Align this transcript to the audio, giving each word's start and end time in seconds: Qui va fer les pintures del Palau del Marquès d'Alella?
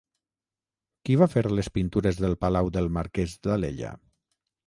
Qui 1.09 1.17
va 1.23 1.27
fer 1.33 1.43
les 1.51 1.69
pintures 1.75 2.21
del 2.23 2.35
Palau 2.45 2.73
del 2.79 2.91
Marquès 2.97 3.39
d'Alella? 3.49 3.93